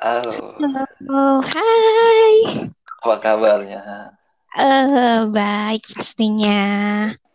[0.00, 2.64] Halo, Halo, hai.
[3.04, 4.16] apa kabarnya?
[4.56, 6.60] Eh, baik pastinya.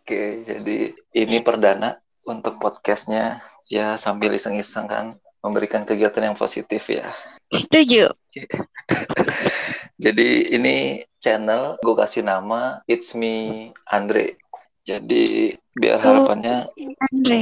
[0.02, 3.38] Oke, jadi ini perdana untuk podcastnya.
[3.70, 5.14] Ya, sambil iseng-iseng kan,
[5.46, 7.06] memberikan kegiatan yang positif ya.
[7.54, 8.10] Setuju.
[10.02, 14.42] Jadi ini channel gue kasih nama It's Me Andre.
[14.82, 16.72] Jadi biar harapannya
[17.12, 17.40] Andre.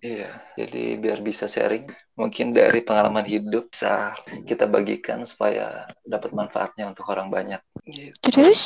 [0.00, 4.16] Iya, jadi biar bisa sharing, mungkin dari pengalaman hidup bisa
[4.48, 7.60] kita bagikan supaya dapat manfaatnya untuk orang banyak.
[7.84, 8.16] Gitu.
[8.20, 8.60] Terus?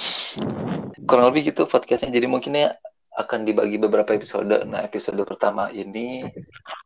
[1.06, 2.10] Kurang lebih gitu podcastnya.
[2.10, 2.74] Jadi mungkinnya
[3.18, 4.62] akan dibagi beberapa episode.
[4.66, 6.22] Nah, episode pertama ini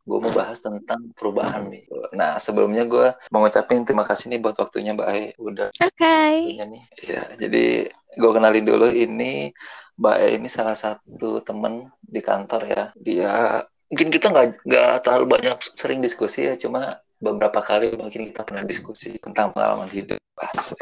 [0.05, 1.85] gue mau bahas tentang perubahan nih.
[2.17, 5.93] Nah, sebelumnya gue mau ngucapin terima kasih nih buat waktunya Mbak Ai udah Oke.
[5.93, 6.57] Okay.
[6.57, 6.83] nih.
[7.05, 7.65] Ya, jadi
[8.13, 9.49] gue kenalin dulu ini
[9.97, 12.83] Mbak Ai ini salah satu temen di kantor ya.
[12.97, 18.41] Dia mungkin kita nggak nggak terlalu banyak sering diskusi ya, cuma beberapa kali mungkin kita
[18.41, 20.17] pernah diskusi tentang pengalaman hidup.
[20.33, 20.73] Pas.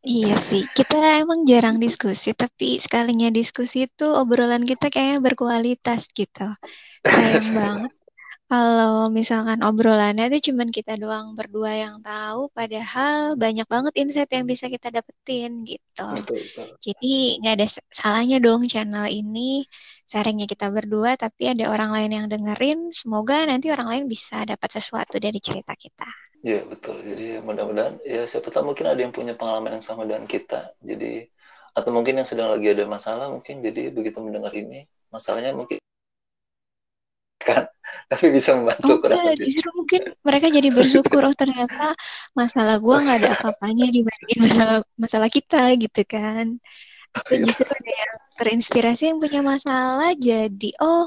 [0.00, 6.56] Iya sih, kita emang jarang diskusi, tapi sekalinya diskusi itu obrolan kita kayaknya berkualitas gitu.
[7.04, 7.92] Sayang banget
[8.50, 14.42] kalau misalkan obrolannya itu cuman kita doang berdua yang tahu, padahal banyak banget insight yang
[14.42, 16.02] bisa kita dapetin gitu.
[16.18, 16.66] Betul, betul.
[16.82, 19.62] Jadi nggak ada salahnya dong channel ini
[20.10, 22.90] sharingnya kita berdua, tapi ada orang lain yang dengerin.
[22.90, 26.10] Semoga nanti orang lain bisa dapat sesuatu dari cerita kita.
[26.42, 26.98] Iya betul.
[27.06, 30.74] Jadi mudah-mudahan ya siapa tahu mungkin ada yang punya pengalaman yang sama dengan kita.
[30.82, 31.22] Jadi
[31.70, 35.78] atau mungkin yang sedang lagi ada masalah mungkin jadi begitu mendengar ini masalahnya mungkin
[37.40, 37.64] kan?
[38.10, 41.94] Tapi bisa membantu oh, enggak, justru mungkin mereka jadi bersyukur oh ternyata
[42.34, 46.58] masalah gue nggak ada apa-apanya dibandingin masalah masalah kita gitu kan.
[47.10, 51.06] Atau justru ada yang terinspirasi yang punya masalah jadi oh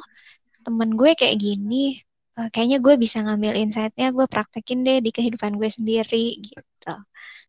[0.64, 2.00] temen gue kayak gini
[2.40, 6.94] uh, kayaknya gue bisa ngambil insight-nya gue praktekin deh di kehidupan gue sendiri gitu.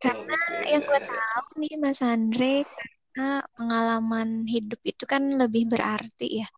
[0.02, 2.66] Karena yang gue tahu nih Mas Andre
[3.14, 6.48] karena pengalaman hidup itu kan lebih berarti ya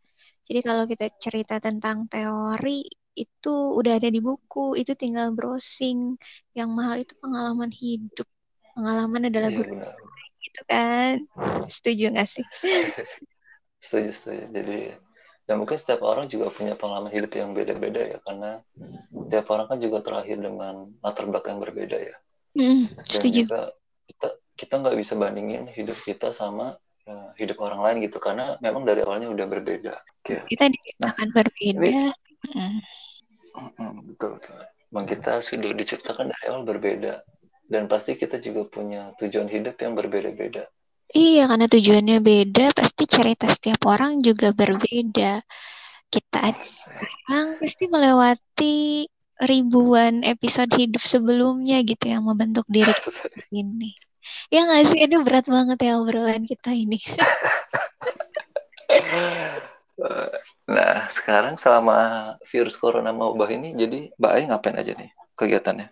[0.47, 2.87] jadi kalau kita cerita tentang teori
[3.19, 4.79] itu udah ada di buku.
[4.79, 6.15] Itu tinggal browsing.
[6.55, 8.29] Yang mahal itu pengalaman hidup.
[8.79, 9.75] Pengalaman adalah iya, guru.
[10.39, 11.15] gitu kan?
[11.67, 12.47] Setuju gak sih?
[13.83, 14.45] Setuju setuju.
[14.55, 14.81] Jadi
[15.47, 18.19] dan mungkin setiap orang juga punya pengalaman hidup yang beda-beda ya.
[18.23, 18.63] Karena
[19.27, 22.17] setiap orang kan juga terlahir dengan latar belakang yang berbeda ya.
[22.57, 23.41] Mm, dan setuju.
[23.45, 23.61] juga
[24.09, 28.83] kita kita nggak bisa bandingin hidup kita sama ya, hidup orang lain gitu karena memang
[28.83, 30.43] dari awalnya udah berbeda okay.
[30.51, 32.03] kita diciptakan nah, berbeda
[32.53, 32.79] mm.
[33.57, 34.59] Mm, betul betul
[34.91, 37.23] memang kita sudah diciptakan dari awal berbeda
[37.67, 40.67] dan pasti kita juga punya tujuan hidup yang berbeda-beda
[41.15, 45.39] Iya, karena tujuannya beda, pasti cerita setiap orang juga berbeda.
[46.11, 49.07] Kita sekarang pasti melewati
[49.39, 53.23] ribuan episode hidup sebelumnya gitu yang membentuk diri kita
[53.55, 53.95] ini.
[54.53, 54.99] Ya nggak sih?
[55.03, 56.99] Ini berat banget ya obrolan kita ini.
[60.77, 61.97] nah, sekarang selama
[62.47, 65.91] virus corona wabah ini, jadi Mbak Ai ngapain aja nih kegiatannya?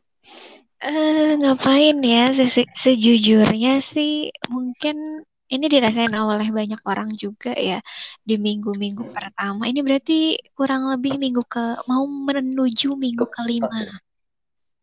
[0.85, 7.79] Uh, ngapain ya Se sejujurnya sih mungkin ini dirasain oleh banyak orang juga ya
[8.21, 9.15] di minggu-minggu hmm.
[9.15, 14.01] pertama ini berarti kurang lebih minggu ke mau menuju minggu kelima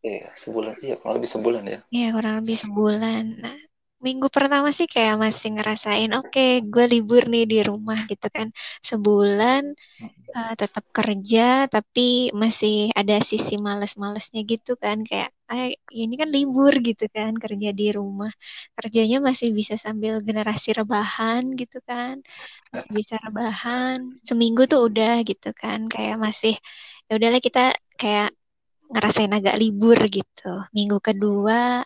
[0.06, 0.74] iya sebulan.
[0.84, 1.78] Iya kurang lebih sebulan ya.
[1.94, 3.22] Iya kurang lebih sebulan.
[3.44, 3.56] Nah
[4.02, 8.48] minggu pertama sih kayak masih ngerasain oke okay, gue libur nih di rumah gitu kan.
[8.82, 9.62] Sebulan
[10.36, 11.40] uh, tetap kerja
[11.74, 14.96] tapi masih ada sisi males-malesnya gitu kan.
[15.08, 18.32] Kayak ay, ini kan libur gitu kan kerja di rumah.
[18.76, 22.14] Kerjanya masih bisa sambil generasi rebahan gitu kan.
[22.74, 23.98] Masih bisa rebahan.
[24.28, 25.86] Seminggu tuh udah gitu kan.
[25.92, 26.54] Kayak masih
[27.06, 27.60] ya udahlah kita
[28.00, 28.34] kayak
[28.92, 30.46] ngerasain agak libur gitu.
[30.76, 31.82] Minggu kedua,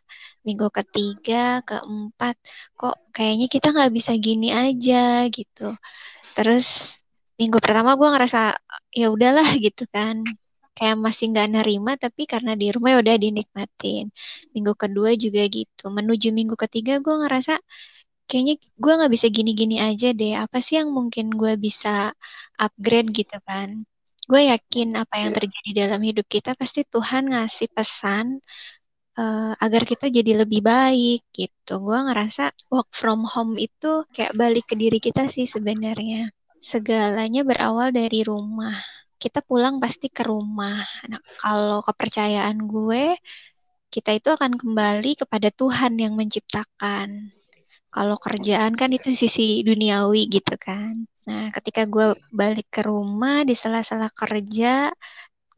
[0.46, 2.34] minggu ketiga, keempat,
[2.78, 5.74] kok kayaknya kita nggak bisa gini aja gitu.
[6.36, 6.66] Terus
[7.40, 8.38] minggu pertama gue ngerasa
[9.00, 10.22] ya udahlah gitu kan.
[10.76, 14.04] Kayak masih nggak nerima, tapi karena di rumah ya udah dinikmatin.
[14.52, 15.84] Minggu kedua juga gitu.
[15.88, 17.56] Menuju minggu ketiga gue ngerasa
[18.28, 20.36] kayaknya gue nggak bisa gini-gini aja deh.
[20.36, 22.12] Apa sih yang mungkin gue bisa
[22.60, 23.86] upgrade gitu kan?
[24.26, 25.38] Gue yakin apa yang iya.
[25.38, 28.42] terjadi dalam hidup kita pasti Tuhan ngasih pesan
[29.16, 31.72] uh, agar kita jadi lebih baik gitu.
[31.82, 36.30] Gue ngerasa work from home itu kayak balik ke diri kita sih sebenarnya.
[36.60, 38.76] Segalanya berawal dari rumah.
[39.16, 40.84] Kita pulang pasti ke rumah.
[41.08, 43.16] Nah, kalau kepercayaan gue,
[43.88, 47.32] kita itu akan kembali kepada Tuhan yang menciptakan.
[47.88, 51.08] Kalau kerjaan kan itu sisi duniawi gitu kan.
[51.26, 52.06] Nah, ketika gue
[52.40, 54.94] balik ke rumah di sela-sela kerja,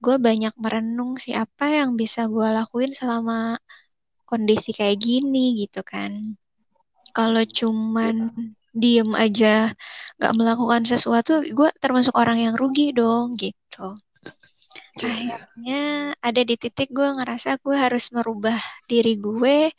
[0.04, 3.58] gue banyak merenung sih apa yang bisa gue lakuin selama
[4.28, 6.12] kondisi kayak gini gitu kan.
[7.16, 8.14] Kalau cuman
[8.80, 9.74] diem aja
[10.16, 13.98] nggak melakukan sesuatu, gue termasuk orang yang rugi dong gitu.
[14.98, 15.34] Iya, iya.
[15.34, 15.80] Akhirnya
[16.26, 18.58] ada di titik gue ngerasa gue harus merubah
[18.90, 19.70] diri gue,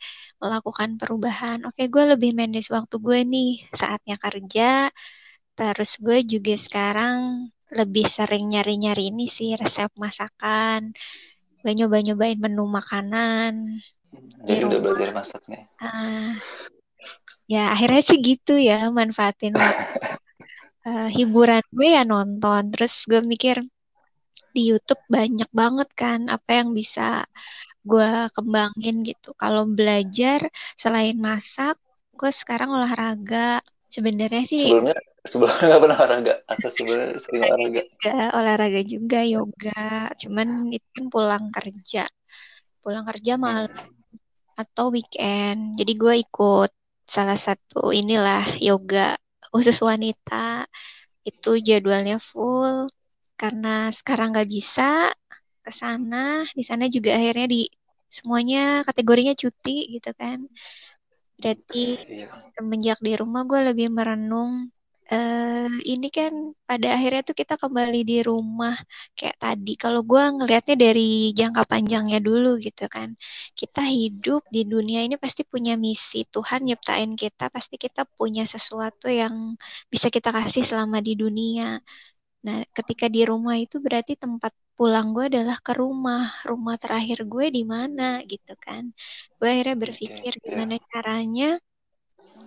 [0.42, 1.58] melakukan perubahan.
[1.68, 3.50] Oke, gue lebih manage waktu gue nih
[3.80, 4.90] saatnya kerja.
[5.60, 10.96] Terus gue juga sekarang lebih sering nyari-nyari ini sih resep masakan.
[11.60, 13.76] Gue nyoba-nyobain menu makanan.
[14.40, 15.68] di Jadi udah belajar masak nih.
[15.84, 16.40] Ah,
[17.44, 19.52] ya akhirnya sih gitu ya manfaatin.
[20.80, 22.72] Eh, hiburan gue ya nonton.
[22.72, 23.60] Terus gue mikir
[24.56, 27.28] di YouTube banyak banget kan apa yang bisa
[27.84, 29.36] gue kembangin gitu.
[29.36, 30.48] Kalau belajar
[30.80, 31.76] selain masak,
[32.16, 33.60] gue sekarang olahraga.
[33.92, 39.84] Sebenarnya sih Sebelumnya sebelumnya nggak pernah olahraga atau sebelumnya sering olahraga juga, olahraga juga, yoga.
[40.20, 42.04] Cuman itu kan pulang kerja.
[42.80, 43.70] Pulang kerja malam
[44.56, 45.76] atau weekend.
[45.76, 46.70] Jadi gue ikut
[47.08, 49.16] salah satu inilah yoga
[49.52, 50.64] khusus wanita.
[51.24, 52.88] Itu jadwalnya full
[53.36, 55.12] karena sekarang nggak bisa
[55.64, 56.44] ke sana.
[56.56, 57.68] Di sana juga akhirnya di
[58.10, 60.48] semuanya kategorinya cuti gitu kan.
[61.40, 62.28] Berarti Iya.
[62.56, 64.68] semenjak di rumah gue lebih merenung
[65.12, 66.32] eh ini kan
[66.68, 68.74] pada akhirnya tuh kita kembali di rumah
[69.18, 69.70] kayak tadi.
[69.82, 71.02] Kalau gue ngelihatnya dari
[71.38, 73.08] jangka panjangnya dulu gitu kan.
[73.58, 76.16] Kita hidup di dunia ini pasti punya misi.
[76.34, 79.34] Tuhan nyiptain kita, pasti kita punya sesuatu yang
[79.92, 81.64] bisa kita kasih selama di dunia.
[82.46, 86.22] Nah, ketika di rumah itu berarti tempat pulang gue adalah ke rumah.
[86.50, 88.02] Rumah terakhir gue di mana
[88.32, 88.82] gitu kan.
[89.38, 91.44] Gue akhirnya berpikir Oke, gimana caranya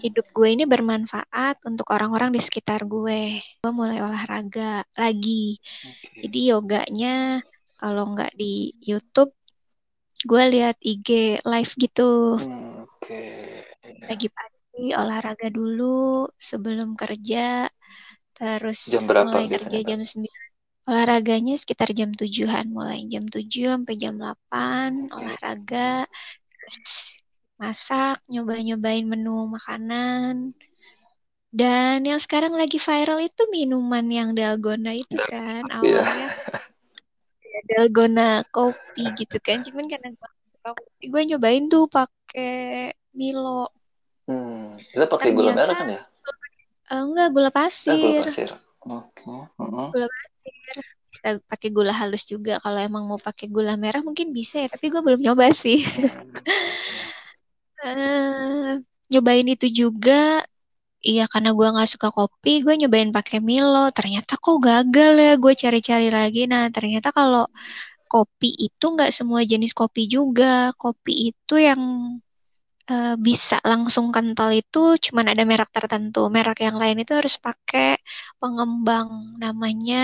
[0.01, 3.43] hidup gue ini bermanfaat untuk orang-orang di sekitar gue.
[3.61, 5.59] Gue mulai olahraga lagi.
[5.85, 6.25] Oke.
[6.25, 7.43] Jadi yoganya
[7.77, 9.35] kalau nggak di YouTube,
[10.23, 12.39] gue lihat IG live gitu.
[13.09, 14.07] Iya.
[14.07, 17.67] Pagi-pagi olahraga dulu sebelum kerja.
[18.33, 20.25] Terus Jam berapa mulai kerja jam 9.
[20.83, 25.15] Olahraganya sekitar jam 7-an mulai jam 7 sampai jam 8 Oke.
[25.15, 26.07] olahraga.
[26.51, 26.75] Terus
[27.61, 30.51] masak, nyoba-nyobain menu makanan.
[31.53, 35.77] Dan yang sekarang lagi viral itu minuman yang dalgona itu Dal- kan Iya.
[35.77, 36.27] awalnya
[37.45, 39.61] ya, dalgona kopi gitu kan.
[39.61, 40.29] Cuman karena gue
[40.65, 43.69] kopi, gue nyobain tuh pakai Milo.
[44.25, 46.01] Hmm, kita pakai gula merah kan ya?
[46.89, 48.23] Eh, enggak gula Ah, gula pasir.
[48.25, 48.49] pasir.
[48.83, 49.29] Oke.
[49.61, 49.87] Mm-mm.
[49.93, 50.75] Gula pasir.
[51.13, 52.57] Bisa pakai gula halus juga.
[52.63, 55.85] Kalau emang mau pakai gula merah mungkin bisa ya, tapi gue belum nyoba sih.
[57.83, 58.71] Eh,
[59.11, 60.13] nyobain itu juga
[61.09, 63.79] Iya karena gue nggak suka kopi, gue nyobain pakai Milo.
[63.97, 65.31] Ternyata kok gagal ya.
[65.43, 66.39] Gue cari-cari lagi.
[66.51, 67.43] Nah ternyata kalau
[68.11, 70.45] kopi itu nggak semua jenis kopi juga.
[70.81, 71.81] Kopi itu yang
[72.91, 76.19] eh, bisa langsung kental itu cuman ada merek tertentu.
[76.35, 77.99] Merek yang lain itu harus pakai
[78.41, 79.09] pengembang
[79.43, 79.97] namanya.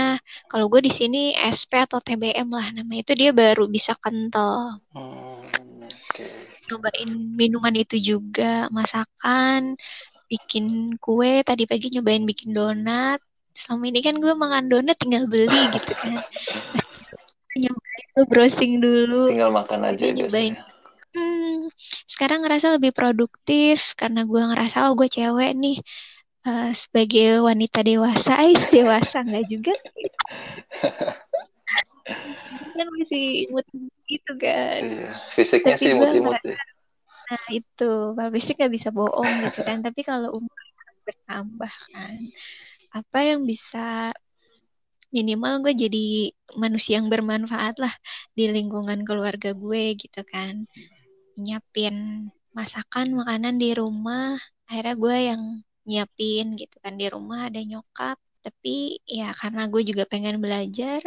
[0.51, 1.17] Kalau gue di sini
[1.55, 4.83] SP atau TBM lah namanya itu dia baru bisa kental.
[4.95, 5.28] Hmm.
[6.69, 9.73] Nyobain minuman itu juga, masakan,
[10.29, 11.41] bikin kue.
[11.41, 13.17] Tadi pagi nyobain bikin donat.
[13.57, 16.21] Selama ini kan gue makan donat tinggal beli gitu kan.
[17.61, 19.33] Nyobain tuh browsing dulu.
[19.33, 20.53] Tinggal makan aja nyobain.
[20.53, 20.77] biasanya.
[21.09, 21.73] Hmm,
[22.05, 25.81] sekarang ngerasa lebih produktif karena gue ngerasa oh gue cewek nih
[26.49, 29.73] Eh, sebagai wanita dewasa, ais dewasa nggak juga
[32.79, 33.67] kan masih imut
[34.09, 34.81] gitu kan.
[34.81, 35.11] Iya.
[35.37, 36.57] Fisiknya Tapi sih gue imut-imut ya.
[37.29, 39.85] Nah itu, kalau fisik nggak bisa bohong gitu kan.
[39.85, 40.59] Tapi kalau umur
[41.05, 42.17] bertambah kan,
[42.89, 44.13] apa yang bisa
[45.09, 47.93] minimal gue jadi manusia yang bermanfaat lah
[48.33, 50.65] di lingkungan keluarga gue gitu kan.
[51.37, 54.41] Nyiapin masakan, makanan di rumah.
[54.65, 55.41] Akhirnya gue yang
[55.85, 58.17] nyiapin gitu kan di rumah ada nyokap.
[58.41, 61.05] Tapi ya karena gue juga pengen belajar,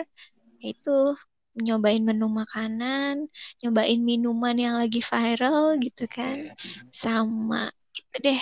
[0.63, 1.19] itu
[1.57, 3.29] nyobain menu makanan,
[3.61, 6.69] nyobain minuman yang lagi viral gitu kan, Oke.
[6.93, 8.41] sama itu deh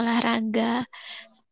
[0.00, 0.86] olahraga.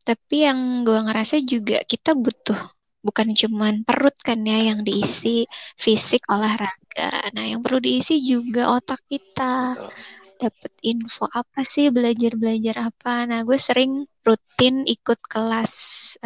[0.02, 2.59] Tapi yang gue ngerasa juga kita butuh
[3.05, 5.47] bukan cuman perut kan ya yang diisi
[5.78, 7.31] fisik olahraga.
[7.35, 9.78] Nah yang perlu diisi juga otak kita.
[9.78, 9.93] Betul.
[10.42, 13.12] Dapat info apa sih belajar-belajar apa.
[13.30, 13.92] Nah gue sering
[14.26, 15.75] rutin ikut kelas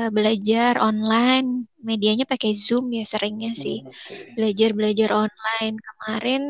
[0.01, 1.49] eh, belajar online.
[1.89, 4.17] Medianya pakai Zoom ya seringnya sih Hmm, Oke.
[4.37, 6.43] belajar-belajar online kemarin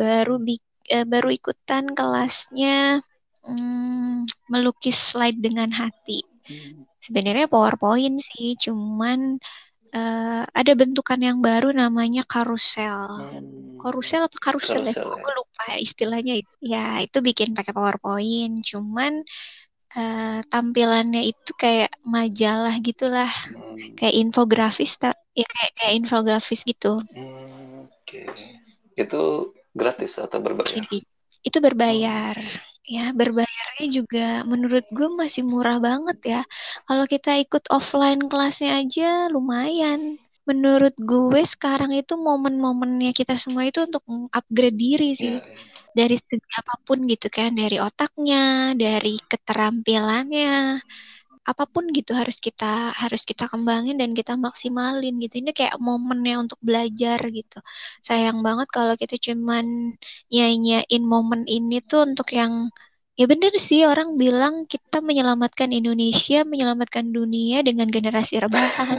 [0.00, 3.00] baru bik- eh, baru ikutan kelasnya
[3.46, 6.18] hmm, melukis slide dengan hati.
[6.48, 9.20] Hmm, Sebenarnya PowerPoint sih, cuman
[9.94, 13.08] uh, ada bentukan yang baru namanya karusel.
[13.08, 13.76] Hmm.
[13.78, 14.92] Karusel apa karusel, ya?
[14.92, 15.22] Karusel, ya?
[15.22, 16.34] Gue lupa istilahnya.
[16.60, 18.64] Ya itu bikin pakai PowerPoint.
[18.66, 19.22] Cuman
[19.96, 23.94] uh, tampilannya itu kayak majalah gitulah, Hmm.
[23.94, 24.98] kayak infografis,
[25.36, 27.00] ya kayak kayak infografis gitu.
[27.14, 28.28] Hmm, Oke.
[28.98, 30.74] Itu gratis atau berbayar?
[30.74, 31.06] Jadi
[31.46, 32.34] itu berbayar.
[32.94, 36.38] Ya berbayarnya juga menurut gue masih murah banget ya.
[36.88, 39.04] Kalau kita ikut offline kelasnya aja
[39.34, 40.00] lumayan.
[40.48, 44.02] Menurut gue sekarang itu momen-momennya kita semua itu untuk
[44.38, 45.36] upgrade diri sih.
[45.44, 45.92] Iya, iya.
[45.98, 48.36] Dari segi apa pun gitu kan, dari otaknya,
[48.82, 50.48] dari keterampilannya,
[51.50, 52.64] apa pun gitu harus kita
[53.02, 55.34] harus kita kembangin dan kita maksimalin gitu.
[55.42, 57.56] Ini kayak momennya untuk belajar gitu.
[58.06, 59.66] Sayang banget kalau kita cuman
[60.32, 62.52] nyanyain momen ini tuh untuk yang
[63.18, 68.98] ya bener sih orang bilang kita menyelamatkan Indonesia, menyelamatkan dunia dengan generasi rebahan.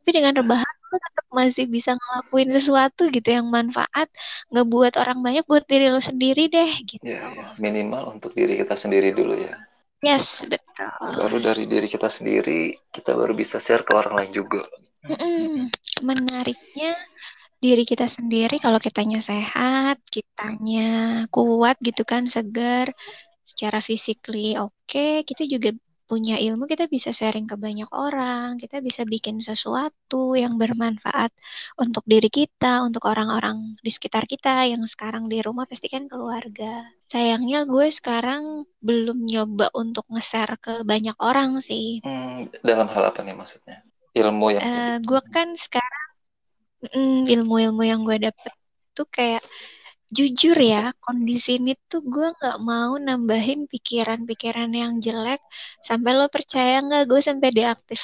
[0.00, 4.08] Tapi dengan rebahan tetap masih bisa ngelakuin sesuatu gitu yang manfaat,
[4.52, 7.04] ngebuat orang banyak buat diri lo sendiri deh gitu.
[7.04, 7.46] Ya, ya.
[7.60, 9.67] Minimal untuk diri kita sendiri dulu ya.
[9.98, 11.10] Yes, betul.
[11.18, 14.62] Baru dari diri kita sendiri, kita baru bisa share ke orang lain juga.
[15.02, 15.72] Mm-mm.
[16.06, 16.94] Menariknya
[17.58, 22.94] diri kita sendiri kalau kitanya sehat, kitanya kuat gitu kan, segar,
[23.42, 25.74] secara physically oke, okay, kita juga
[26.08, 31.28] punya ilmu, kita bisa sharing ke banyak orang, kita bisa bikin sesuatu yang bermanfaat
[31.76, 36.88] untuk diri kita, untuk orang-orang di sekitar kita yang sekarang di rumah pasti kan keluarga.
[37.12, 42.00] Sayangnya gue sekarang belum nyoba untuk nge-share ke banyak orang sih.
[42.00, 43.84] Hmm, dalam hal apa nih maksudnya?
[44.16, 46.08] Ilmu yang uh, gue kan sekarang
[46.88, 48.52] mm, ilmu-ilmu yang gue dapet
[48.96, 49.44] tuh kayak
[50.08, 55.40] jujur ya kondisi ini tuh gue nggak mau nambahin pikiran-pikiran yang jelek.
[55.84, 58.00] Sampai lo percaya nggak gue sampai deaktif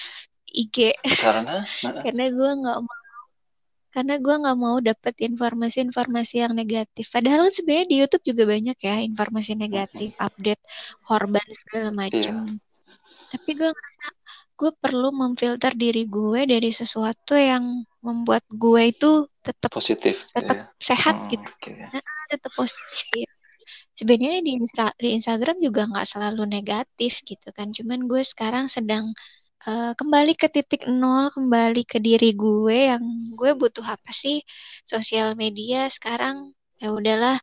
[0.52, 1.64] IG karena?
[1.80, 3.02] Karena gue nggak mau.
[3.94, 7.06] Karena gue nggak mau dapet informasi-informasi yang negatif.
[7.14, 10.62] Padahal sebenarnya di YouTube juga banyak ya informasi negatif update
[11.06, 12.72] korban segala macam iya.
[13.34, 14.06] tapi gue ngerasa
[14.54, 20.78] gue perlu memfilter diri gue dari sesuatu yang membuat gue itu tetap positif tetap ya.
[20.78, 21.48] sehat hmm, gitu.
[21.58, 21.90] okay.
[21.90, 23.28] nah, tetap positif.
[23.94, 27.70] Sebenarnya di, Insta di Instagram juga nggak selalu negatif gitu kan.
[27.70, 29.14] Cuman gue sekarang sedang
[29.66, 34.42] uh, kembali ke titik nol kembali ke diri gue yang gue butuh apa sih?
[34.84, 37.38] Sosial media sekarang ya udahlah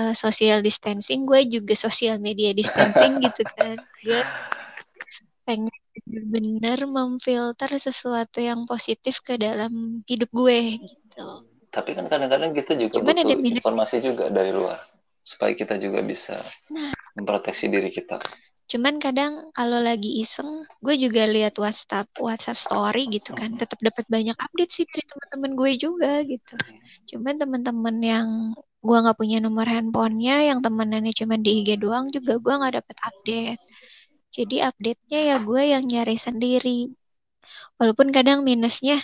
[0.00, 1.28] uh, social distancing.
[1.28, 3.78] Gue juga sosial media distancing gitu kan.
[4.02, 4.20] Gue
[5.44, 5.74] pengen
[6.10, 11.26] benar-benar memfilter sesuatu yang positif ke dalam hidup gue gitu.
[11.70, 14.82] Tapi kan kadang-kadang kita juga Cuman butuh ada informasi juga dari luar
[15.22, 18.18] supaya kita juga bisa nah, memproteksi diri kita.
[18.70, 24.06] Cuman kadang kalau lagi iseng, gue juga lihat WhatsApp WhatsApp story gitu kan, tetap dapat
[24.06, 26.54] banyak update sih dari teman-teman gue juga gitu.
[27.10, 28.28] Cuman teman-teman yang
[28.78, 32.96] gue nggak punya nomor handphonenya, yang temenannya cuma di IG doang juga gue nggak dapat
[33.02, 33.62] update.
[34.36, 36.80] Jadi update-nya ya gue yang nyari sendiri.
[37.78, 39.02] Walaupun kadang minusnya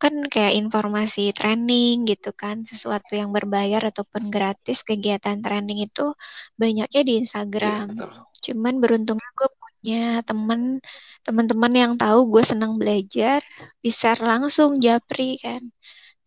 [0.00, 6.16] kan kayak informasi training gitu kan, sesuatu yang berbayar ataupun gratis kegiatan training itu
[6.56, 7.86] banyaknya di Instagram.
[8.00, 8.08] Ya,
[8.40, 10.80] Cuman beruntungnya gue punya temen
[11.26, 13.44] teman-teman yang tahu gue senang belajar,
[13.84, 15.60] bisa langsung japri kan.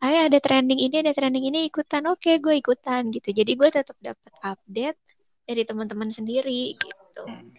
[0.05, 3.29] Ayo ada trending ini, ada trending ini ikutan, oke gue ikutan gitu.
[3.39, 5.00] Jadi gue tetap dapat update
[5.50, 7.02] dari teman-teman sendiri gitu.
[7.22, 7.53] Hmm.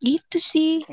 [0.00, 0.84] Gitu sih.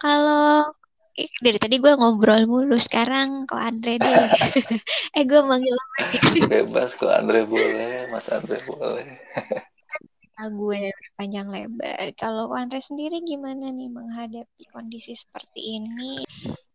[0.00, 0.72] Kalau
[1.14, 4.28] eh, dari tadi gue ngobrol mulu sekarang kok Andre deh.
[5.16, 9.08] Eh gue manggil lagi bebas kok Andre boleh Mas Andre boleh.
[10.34, 12.10] Nah, gue panjang lebar.
[12.18, 16.26] Kalau Andre sendiri gimana nih menghadapi kondisi seperti ini?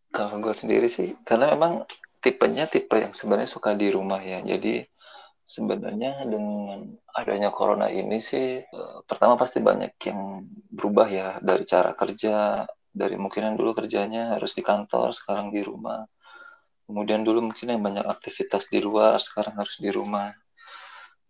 [0.10, 1.86] Kalau gue sendiri sih karena memang
[2.20, 4.40] tipenya tipe yang sebenarnya suka di rumah ya.
[4.44, 4.84] Jadi
[5.50, 11.98] sebenarnya dengan adanya corona ini sih uh, pertama pasti banyak yang berubah ya dari cara
[11.98, 16.06] kerja dari mungkin yang dulu kerjanya harus di kantor sekarang di rumah.
[16.86, 20.34] Kemudian dulu mungkin yang banyak aktivitas di luar sekarang harus di rumah.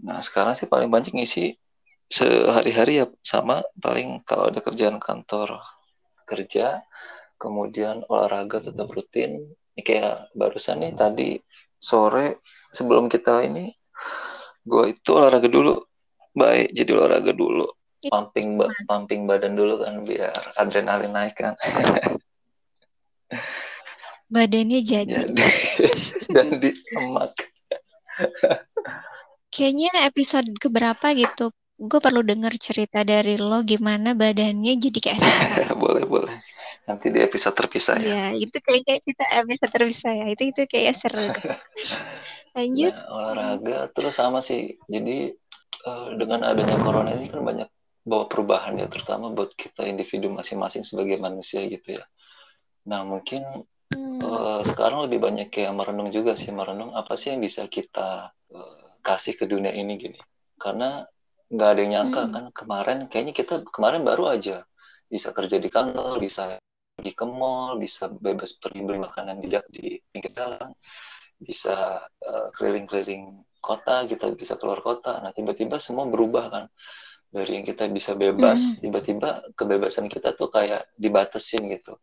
[0.04, 1.56] Nah sekarang sih paling banyak ngisi
[2.12, 5.62] sehari-hari ya sama paling kalau ada kerjaan kantor
[6.28, 6.84] kerja
[7.40, 9.48] kemudian olahraga tetap rutin.
[9.76, 11.40] Ini kayak barusan nih tadi
[11.80, 12.44] sore
[12.76, 13.79] sebelum kita ini
[14.70, 15.82] gue itu olahraga dulu
[16.38, 17.66] baik jadi olahraga dulu.
[18.00, 21.58] Pumping ba pumping badan dulu kan biar adrenalin naik kan.
[24.30, 25.26] Badannya jadi.
[25.26, 25.42] Jadi,
[26.38, 27.34] jadi emak
[29.54, 31.50] kayaknya episode keberapa gitu?
[31.80, 36.36] Gue perlu denger cerita dari lo gimana badannya jadi kayak boleh boleh.
[36.86, 38.34] Nanti di episode terpisah ya.
[38.34, 40.26] Iya, itu kayaknya kita episode terpisah ya.
[40.34, 41.30] Itu itu kayak seru.
[42.60, 42.92] Lanjut.
[42.92, 44.76] Nah, olahraga terus sama sih.
[44.92, 45.32] Jadi
[45.88, 47.70] uh, dengan adanya corona ini kan banyak
[48.04, 52.04] bawa perubahan ya, terutama buat kita individu masing-masing sebagai manusia gitu ya.
[52.92, 53.64] Nah mungkin
[53.96, 54.20] hmm.
[54.20, 58.84] uh, sekarang lebih banyak kayak merenung juga sih, merenung apa sih yang bisa kita uh,
[59.00, 60.20] kasih ke dunia ini gini.
[60.60, 61.08] Karena
[61.48, 62.32] nggak ada yang nyangka hmm.
[62.36, 64.68] kan kemarin, kayaknya kita kemarin baru aja
[65.10, 66.60] bisa kerja di kantor, bisa
[66.94, 70.70] pergi ke mall, bisa bebas pergi beli makanan di, di pinggir jalan,
[71.40, 72.04] bisa
[72.60, 75.24] keliling-keliling uh, kota, kita bisa keluar kota.
[75.24, 76.66] Nah tiba-tiba semua berubah kan
[77.30, 78.76] dari yang kita bisa bebas hmm.
[78.82, 81.98] tiba-tiba kebebasan kita tuh kayak dibatasin gitu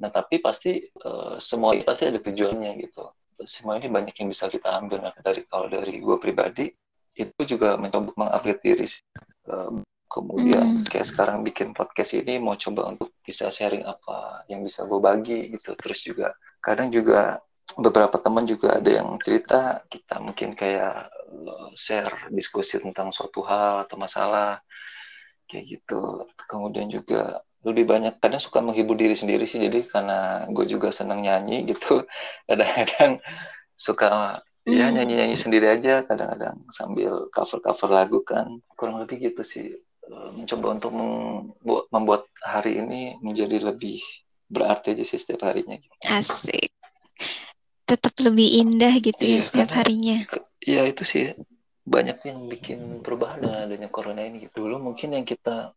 [0.00, 3.04] nah tapi pasti uh, semua itu pasti ada tujuannya gitu
[3.44, 6.66] semua ini banyak yang bisa kita ambil nah, dari kalau dari gue pribadi
[7.14, 8.88] itu juga mencoba mengupgrade diri
[9.52, 10.88] uh, kemudian hmm.
[10.88, 15.54] kayak sekarang bikin podcast ini mau coba untuk bisa sharing apa yang bisa gue bagi
[15.54, 17.38] gitu terus juga kadang juga
[17.78, 23.88] beberapa teman juga ada yang cerita kita mungkin kayak eh, share diskusi tentang suatu hal
[23.88, 24.62] atau masalah
[25.48, 30.66] kayak gitu kemudian juga lebih banyak kadang suka menghibur diri sendiri sih jadi karena gue
[30.68, 32.04] juga senang nyanyi gitu
[32.48, 33.20] kadang-kadang
[33.74, 34.94] suka ya hmm.
[34.96, 39.66] nyanyi-nyanyi sendiri aja kadang-kadang sambil cover-cover lagu kan kurang lebih gitu sih
[40.08, 44.00] eh, mencoba untuk membuat, membuat hari ini menjadi lebih
[44.48, 45.94] berarti aja sih setiap harinya gitu.
[46.04, 46.73] asik
[47.84, 50.18] tetap lebih indah gitu ya iya, ya setiap harinya.
[50.64, 51.24] Iya itu sih
[51.84, 54.64] banyak yang bikin perubahan dengan adanya corona ini gitu.
[54.64, 55.76] Dulu mungkin yang kita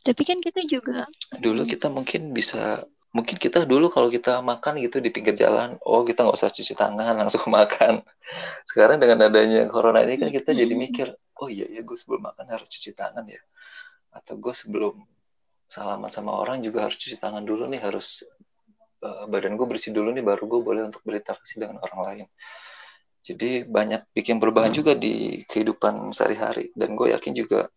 [0.00, 1.04] Tapi kan kita juga
[1.44, 6.06] dulu kita mungkin bisa mungkin kita dulu kalau kita makan gitu di pinggir jalan, oh
[6.06, 8.02] kita nggak usah cuci tangan langsung makan.
[8.66, 12.46] Sekarang dengan adanya corona ini kan kita jadi mikir, oh iya ya gue sebelum makan
[12.48, 13.42] harus cuci tangan ya.
[14.14, 15.04] Atau gue sebelum
[15.66, 18.26] salaman sama orang juga harus cuci tangan dulu nih harus
[19.04, 22.26] uh, badan gue bersih dulu nih baru gue boleh untuk berinteraksi dengan orang lain.
[23.20, 26.72] Jadi banyak bikin perubahan juga di kehidupan sehari-hari.
[26.72, 27.68] Dan gue yakin juga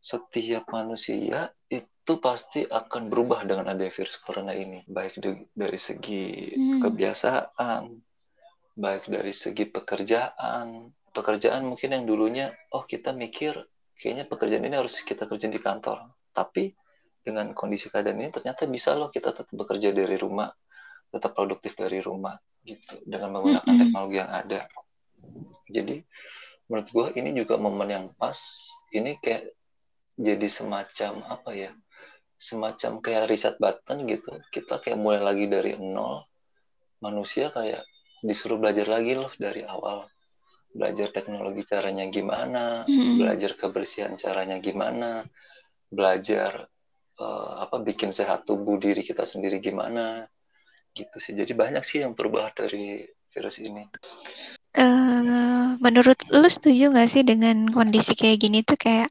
[0.00, 4.84] setiap manusia itu pasti akan berubah dengan ada virus corona ini.
[4.88, 6.80] Baik di, dari segi hmm.
[6.80, 7.82] kebiasaan
[8.74, 10.90] baik dari segi pekerjaan.
[11.14, 13.54] Pekerjaan mungkin yang dulunya oh kita mikir
[13.94, 16.08] kayaknya pekerjaan ini harus kita kerja di kantor.
[16.34, 16.74] Tapi
[17.24, 20.52] dengan kondisi keadaan ini ternyata bisa loh kita tetap bekerja dari rumah,
[21.08, 23.80] tetap produktif dari rumah gitu dengan menggunakan mm -hmm.
[23.80, 24.60] teknologi yang ada.
[25.72, 25.96] Jadi
[26.68, 28.36] menurut gue ini juga momen yang pas.
[28.92, 29.44] Ini kayak
[30.20, 31.70] jadi semacam apa ya?
[32.36, 34.36] Semacam kayak riset button gitu.
[34.52, 36.24] Kita kayak mulai lagi dari nol.
[37.00, 37.84] Manusia kayak
[38.24, 40.08] disuruh belajar lagi loh dari awal.
[40.74, 43.14] Belajar teknologi caranya gimana, mm -hmm.
[43.20, 45.22] belajar kebersihan caranya gimana,
[45.86, 46.66] belajar
[47.20, 50.26] uh, apa bikin sehat tubuh diri kita sendiri gimana
[50.94, 51.34] gitu sih.
[51.34, 53.02] Jadi banyak sih yang berubah dari
[53.34, 53.86] virus ini.
[54.74, 59.10] Uh, menurut lu setuju nggak sih dengan kondisi kayak gini tuh kayak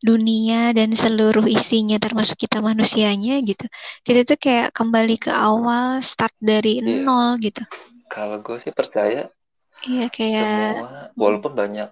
[0.00, 3.66] dunia dan seluruh isinya termasuk kita manusianya gitu?
[4.02, 7.02] Kita tuh kayak kembali ke awal start dari yeah.
[7.06, 7.62] nol gitu.
[8.10, 9.30] Kalau gue sih percaya
[9.88, 11.88] iya kayak semua walaupun banyak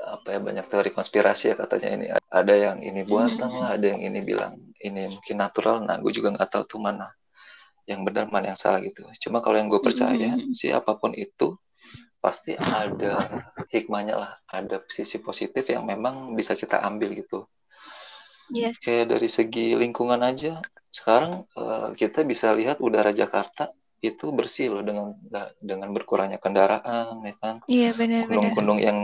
[0.00, 2.06] apa ya banyak teori konspirasi ya katanya ini.
[2.30, 5.84] Ada yang ini buatan lah ada yang ini bilang ini mungkin natural.
[5.84, 7.12] Nah gue juga nggak tahu tuh mana
[7.84, 9.04] yang benar mana yang salah gitu.
[9.20, 10.54] Cuma kalau yang gue percaya mm-hmm.
[10.56, 11.58] sih apa pun itu
[12.20, 14.32] pasti ada hikmahnya lah.
[14.48, 17.48] Ada sisi positif yang memang bisa kita ambil gitu.
[18.50, 18.82] Yes.
[18.82, 20.58] kayak dari segi lingkungan aja
[20.90, 23.70] sekarang uh, kita bisa lihat udara Jakarta
[24.02, 25.14] itu bersih loh dengan
[25.62, 27.54] dengan berkurangnya kendaraan ya kan?
[27.70, 28.98] Iya benar gunung-gunung yang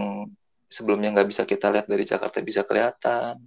[0.66, 3.42] sebelumnya nggak bisa kita lihat dari Jakarta bisa kelihatan.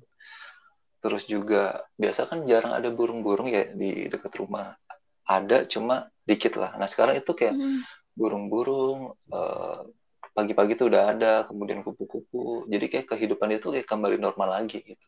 [0.99, 4.75] Terus juga biasa kan jarang ada burung-burung ya di dekat rumah.
[5.23, 6.75] Ada cuma dikit lah.
[6.75, 7.82] Nah sekarang itu kayak hmm.
[8.17, 9.88] burung-burung uh,
[10.36, 12.67] pagi-pagi tuh udah ada, kemudian kupu-kupu.
[12.67, 15.08] Jadi kayak kehidupan itu kayak kembali normal lagi gitu.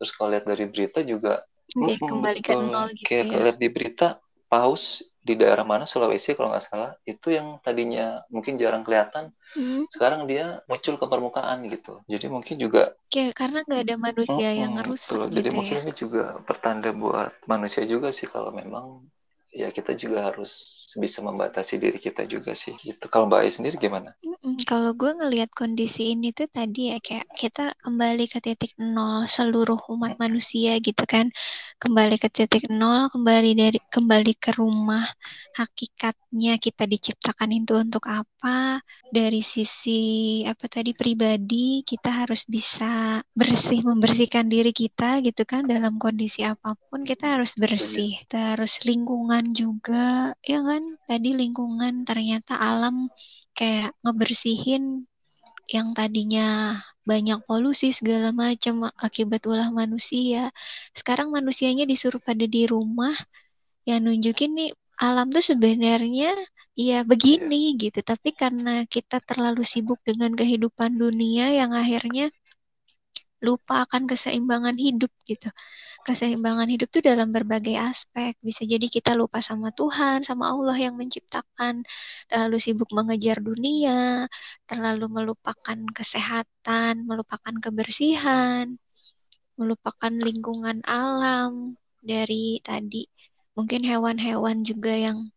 [0.00, 3.40] Terus kalau lihat dari berita juga kayak kembali ke nol gitu kayak ya.
[3.40, 4.06] lihat di berita
[4.52, 9.88] paus di daerah mana Sulawesi kalau nggak salah itu yang tadinya mungkin jarang kelihatan hmm.
[9.88, 14.54] sekarang dia muncul ke permukaan gitu jadi mungkin juga Kayak karena nggak ada manusia oh,
[14.60, 15.82] yang ngerusak gitu jadi mungkin ya.
[15.88, 19.08] ini juga pertanda buat manusia juga sih kalau memang
[19.54, 20.50] ya kita juga harus
[20.98, 22.74] bisa membatasi diri kita juga sih.
[22.74, 23.06] Gitu.
[23.06, 24.10] Kalau mbak Ai sendiri gimana?
[24.26, 29.30] Mm-mm, kalau gue ngelihat kondisi ini tuh tadi ya kayak kita kembali ke titik nol
[29.30, 31.30] seluruh umat manusia gitu kan.
[31.78, 35.06] Kembali ke titik nol kembali dari kembali ke rumah.
[35.54, 43.24] Hakikatnya kita diciptakan itu untuk apa kenapa dari sisi apa tadi pribadi kita harus bisa
[43.32, 48.20] bersih membersihkan diri kita gitu kan dalam kondisi apa pun kita harus bersih.
[48.28, 51.00] Terus lingkungan juga ya kan?
[51.08, 53.08] Tadi lingkungan ternyata alam
[53.56, 55.08] kayak ngebersihin
[55.72, 56.76] yang tadinya
[57.08, 60.52] banyak polusi segala macam akibat ulah manusia.
[60.92, 63.16] Sekarang manusianya disuruh pada di rumah
[63.88, 66.36] yang nunjukin nih alam tuh sebenarnya
[66.76, 67.98] ya begini gitu.
[68.10, 72.30] Tapi karena kita terlalu sibuk dengan kehidupan dunia yang akhirnya
[73.44, 75.48] lupa akan keseimbangan hidup gitu
[76.04, 78.36] keseimbangan hidup tuh dalam berbagai aspek.
[78.44, 81.82] Bisa jadi kita lupa sama Tuhan, sama Allah yang menciptakan,
[82.28, 84.28] terlalu sibuk mengejar dunia,
[84.68, 88.76] terlalu melupakan kesehatan, melupakan kebersihan,
[89.56, 93.08] melupakan lingkungan alam dari tadi.
[93.56, 95.32] Mungkin hewan-hewan juga yang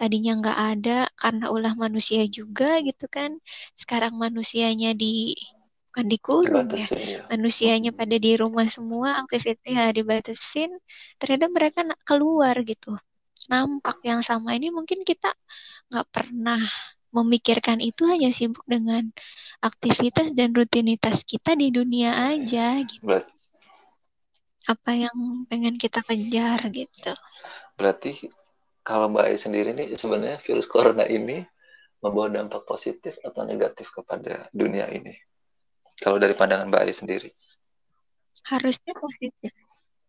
[0.00, 3.36] tadinya nggak ada karena ulah manusia juga gitu kan.
[3.76, 5.36] Sekarang manusianya di
[5.92, 6.88] bukan dikurung ya.
[6.96, 7.20] ya.
[7.28, 10.72] Manusianya pada di rumah semua, aktivitasnya dibatasin.
[11.20, 12.96] Ternyata mereka keluar gitu.
[13.52, 15.36] Nampak yang sama ini mungkin kita
[15.92, 16.62] nggak pernah
[17.10, 19.10] memikirkan itu hanya sibuk dengan
[19.60, 23.04] aktivitas dan rutinitas kita di dunia aja gitu.
[24.64, 27.12] Apa yang pengen kita kejar gitu.
[27.74, 28.39] Berarti
[28.90, 31.46] kalau Mbak Ai sendiri nih sebenarnya virus corona ini
[32.02, 35.14] membawa dampak positif atau negatif kepada dunia ini?
[36.02, 37.30] Kalau dari pandangan Mbak Ali sendiri?
[38.50, 39.52] Harusnya positif.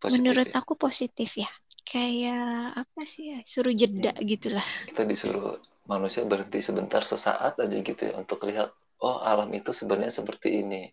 [0.02, 0.58] positif Menurut ya?
[0.58, 1.52] aku positif ya.
[1.86, 3.40] Kayak apa sih ya?
[3.46, 4.26] Suruh jeda hmm.
[4.26, 4.66] gitulah.
[4.90, 8.74] Kita disuruh manusia berhenti sebentar sesaat aja gitu ya untuk lihat
[9.06, 10.90] oh alam itu sebenarnya seperti ini.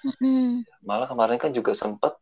[0.00, 0.84] Mm-hmm.
[0.84, 2.16] Malah kemarin kan juga sempat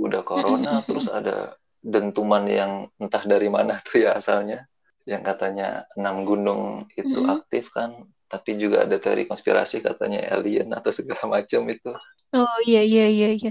[0.00, 0.88] udah corona mm-hmm.
[0.88, 4.70] terus ada dentuman yang entah dari mana tuh ya asalnya
[5.02, 7.34] yang katanya enam gunung itu mm-hmm.
[7.34, 11.92] aktif kan tapi juga ada teori konspirasi katanya alien atau segala macam itu.
[12.32, 13.50] Oh iya iya iya iya.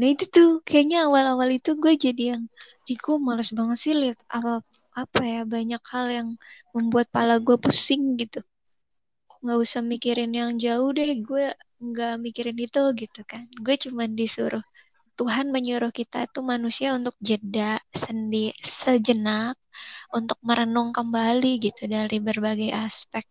[0.00, 2.42] Nah itu tuh kayaknya awal-awal itu gue jadi yang
[2.88, 4.64] Riko males banget sih lihat apa
[4.96, 6.28] apa ya banyak hal yang
[6.72, 8.40] membuat pala gue pusing gitu.
[9.44, 11.44] Nggak usah mikirin yang jauh deh, gue
[11.88, 13.44] nggak mikirin itu gitu kan.
[13.60, 14.64] Gue cuman disuruh
[15.18, 19.56] Tuhan menyuruh kita tuh manusia untuk jeda sendi sejenak
[20.12, 23.24] untuk merenung kembali gitu dari berbagai aspek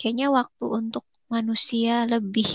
[0.00, 2.48] kayaknya waktu untuk manusia lebih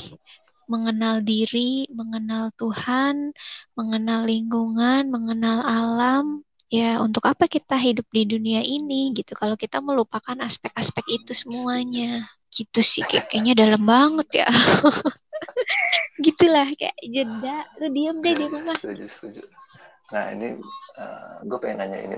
[0.65, 3.32] mengenal diri, mengenal Tuhan,
[3.78, 6.41] mengenal lingkungan, mengenal alam.
[6.73, 9.38] Ya, untuk apa kita hidup di dunia ini gitu?
[9.38, 14.49] Kalau kita melupakan aspek-aspek itu semuanya, gitu sih kayaknya dalam banget ya.
[16.26, 18.76] Gitulah kayak jeda, lu diam deh di rumah.
[18.78, 19.41] Setuju, setuju.
[20.13, 22.15] Nah ini uh, eh, gue pengen nanya ini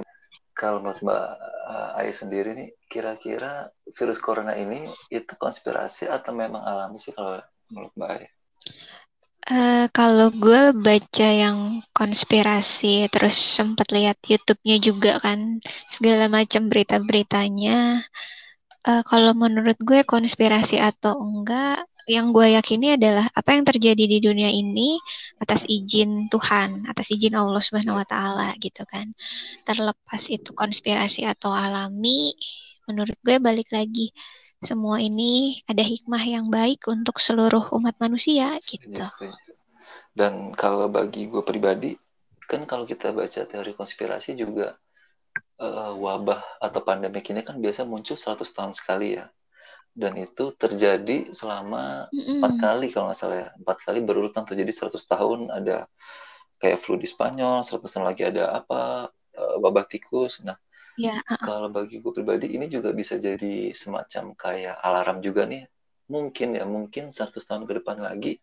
[0.58, 1.26] kalau menurut Mbak
[1.70, 7.38] uh, Ai sendiri nih, kira-kira virus corona ini itu konspirasi atau memang alami sih kalau
[7.70, 8.26] menurut Mbak Ai?
[9.48, 18.04] Uh, kalau gue baca yang konspirasi, terus sempat lihat YouTube-nya juga kan, segala macam berita-beritanya.
[18.84, 24.18] Uh, kalau menurut gue konspirasi atau enggak, yang gue yakini adalah apa yang terjadi di
[24.24, 24.96] dunia ini
[25.44, 29.12] atas izin Tuhan, atas izin Allah Subhanahu wa taala gitu kan.
[29.68, 32.32] Terlepas itu konspirasi atau alami,
[32.88, 34.16] menurut gue balik lagi
[34.64, 39.04] semua ini ada hikmah yang baik untuk seluruh umat manusia gitu.
[40.16, 41.94] Dan kalau bagi gue pribadi,
[42.48, 44.80] kan kalau kita baca teori konspirasi juga
[45.60, 49.28] uh, wabah atau pandemi ini kan biasa muncul 100 tahun sekali ya
[49.98, 53.50] dan itu terjadi selama empat mm kali kalau nggak salah ya.
[53.58, 55.90] Empat kali berurutan terjadi 100 tahun ada
[56.62, 60.46] kayak flu di Spanyol 100 tahun lagi ada apa uh, wabah tikus.
[60.46, 60.54] Nah
[61.02, 61.18] yeah.
[61.26, 65.66] uh kalau bagi gue pribadi ini juga bisa jadi semacam kayak alarm juga nih.
[66.14, 68.38] Mungkin ya mungkin 100 tahun ke depan lagi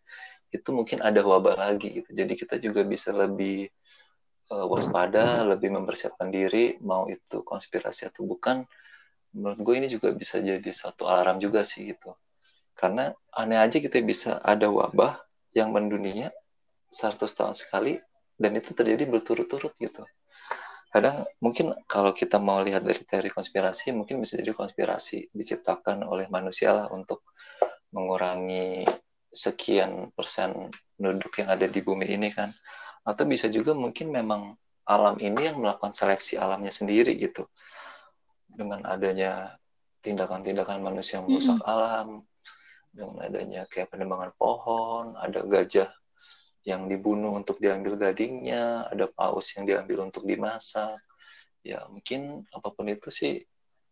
[0.51, 2.11] itu mungkin ada wabah lagi gitu.
[2.11, 3.71] Jadi kita juga bisa lebih
[4.51, 8.67] uh, waspada lebih mempersiapkan diri mau itu konspirasi atau bukan
[9.35, 12.15] menurut gue ini juga bisa jadi satu alarm juga sih gitu.
[12.71, 15.19] Karena aneh aja kita bisa ada wabah
[15.51, 16.31] yang mendunia
[16.91, 17.99] 100 tahun sekali
[18.39, 20.07] dan itu terjadi berturut-turut gitu.
[20.91, 26.31] Kadang mungkin kalau kita mau lihat dari teori konspirasi mungkin bisa jadi konspirasi diciptakan oleh
[26.31, 27.35] manusia lah untuk
[27.91, 28.87] mengurangi
[29.27, 32.51] sekian persen penduduk yang ada di bumi ini kan.
[33.03, 34.55] Atau bisa juga mungkin memang
[34.87, 37.43] alam ini yang melakukan seleksi alamnya sendiri gitu
[38.55, 39.55] dengan adanya
[40.01, 42.07] tindakan-tindakan manusia yang merusak mm alam,
[42.95, 45.91] dengan adanya kayak penebangan pohon, ada gajah
[46.65, 50.97] yang dibunuh untuk diambil gadingnya, ada paus yang diambil untuk dimasak.
[51.61, 53.43] Ya mungkin apa pun itu sih,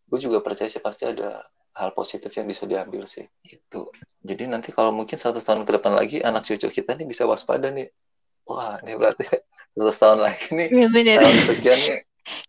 [0.08, 3.90] gue juga percaya sih pasti ada hal positif yang bisa diambil sih itu
[4.22, 7.68] jadi nanti kalau mungkin 100 tahun ke depan lagi anak cucu kita nih bisa waspada
[7.68, 7.90] nih.
[8.48, 9.26] Wah ini berarti
[9.76, 10.68] 100 tahun lagi nih.
[10.70, 11.18] Benar.
[11.20, 11.98] tahun sekian nih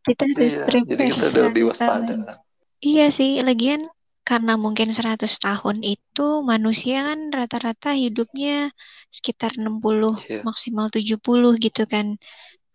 [0.06, 2.16] Kita harus iya jadi kita udah lebih 100 waspada.
[2.86, 3.82] Iya sih, lagian
[4.30, 8.74] karena mungkin 100 tahun itu manusia kan rata-rata hidupnya
[9.16, 10.42] sekitar 60 Iya.
[10.48, 12.08] maksimal 70 gitu kan.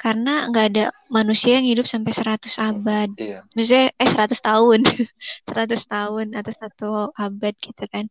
[0.02, 0.84] Karena nggak ada
[1.16, 3.08] manusia yang hidup sampai 100 abad.
[3.20, 4.80] iya Maksudnya eh 100 tahun.
[5.48, 6.88] 100 tahun atau satu
[7.26, 8.04] abad gitu kan.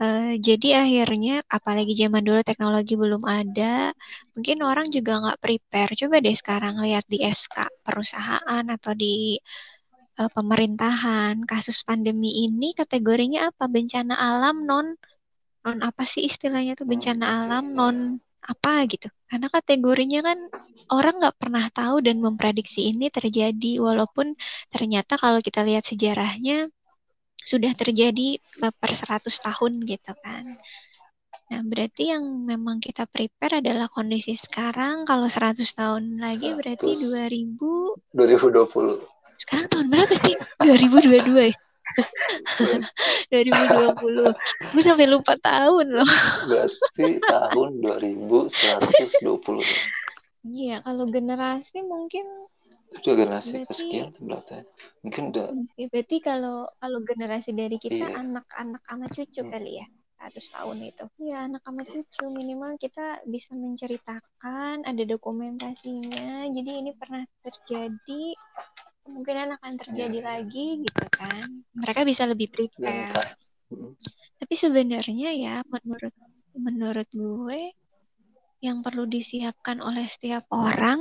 [0.00, 3.92] Eh, jadi akhirnya apalagi zaman dulu teknologi belum ada,
[4.34, 5.92] mungkin orang juga nggak prepare.
[6.00, 9.36] Coba deh sekarang lihat di SK perusahaan atau di
[10.20, 13.64] eh, pemerintahan, kasus pandemi ini kategorinya apa?
[13.74, 14.86] Bencana alam non
[15.64, 17.96] non apa sih istilahnya tuh bencana alam non
[18.52, 19.06] apa gitu.
[19.30, 20.38] Karena kategorinya kan
[20.96, 24.26] orang nggak pernah tahu dan memprediksi ini terjadi, walaupun
[24.72, 26.72] ternyata kalau kita lihat sejarahnya
[27.50, 30.54] sudah terjadi per 100 tahun gitu kan.
[31.50, 35.02] Nah, berarti yang memang kita prepare adalah kondisi sekarang.
[35.02, 37.58] Kalau 100 tahun lagi berarti 100.
[38.14, 40.36] 2000 2020 sekarang tahun berapa sih?
[40.60, 41.54] 2022 ya?
[43.32, 44.36] 2020.
[44.76, 46.10] Gue sampai lupa tahun loh.
[46.46, 49.78] berarti tahun 2120 ya.
[50.40, 52.24] Iya, kalau generasi mungkin
[52.90, 54.58] itu generasi Berarti- kesekian berarti
[55.00, 55.46] mungkin udah
[55.78, 58.18] ya berarti kalau kalau generasi dari kita Iya.
[58.18, 59.50] anak-anak sama cucu Hmm.
[59.50, 59.86] kali ya.
[60.20, 61.04] 100 tahun itu.
[61.16, 66.44] Iya, anak sama cucu minimal kita bisa menceritakan, ada dokumentasinya.
[66.44, 68.36] Jadi ini pernah terjadi,
[69.00, 70.28] kemungkinan akan terjadi Iya, iya.
[70.36, 71.64] lagi gitu kan.
[71.72, 73.08] Mereka bisa lebih prepare.
[73.08, 73.32] ka-
[73.70, 73.94] Mm,
[74.36, 76.10] Tapi sebenarnya ya menurut
[76.52, 77.70] menurut gue
[78.60, 81.00] yang perlu disiapkan oleh setiap orang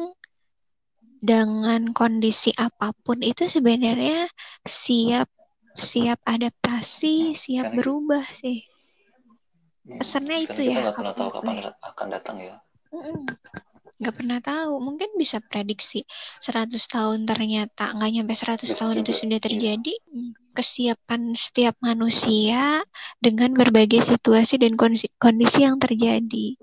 [1.20, 4.32] dengan kondisi apa pun itu sebenarnya
[4.64, 5.28] siap
[5.80, 8.64] siap adaptasi, siap Karena- berubah sih.
[9.88, 10.00] iya.
[10.04, 12.56] Pesannya itu kita ya, nggak pernah tahu kapan akan datang ya.
[14.00, 14.74] Nggak pernah tahu.
[14.80, 16.08] Mungkin bisa prediksi
[16.40, 19.46] 100 tahun ternyata nggak nyampe 100 Bisa tahun itu juga, sudah iya.
[19.48, 19.94] terjadi.
[20.12, 20.32] Hmm.
[20.56, 22.84] Kesiapan setiap manusia
[23.24, 26.60] dengan berbagai situasi dan kondisi, kondisi yang terjadi.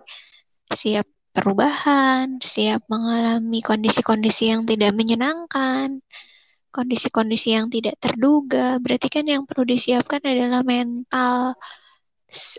[0.73, 6.01] Siap perubahan, siap mengalami kondisi-kondisi yang tidak menyenangkan,
[6.73, 8.81] kondisi-kondisi yang tidak terduga.
[8.81, 11.61] Berarti kan yang perlu disiapkan adalah mental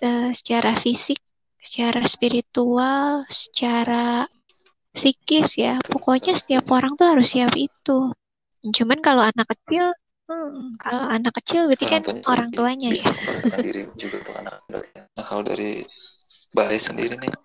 [0.06, 1.18] eh, secara fisik,
[1.58, 4.30] secara spiritual, secara
[4.94, 5.82] psikis ya.
[5.82, 8.14] Pokoknya setiap orang tuh harus siap itu.
[8.62, 9.90] Cuman kalau anak kecil,
[10.30, 13.86] hmm, kalau anak kecil berarti kan tuanya orang lebih tuanya bisa ya.
[13.98, 14.56] juga tuh anak.
[15.18, 15.82] Nah kalau dari
[16.56, 17.32] Bahaya sendiri nih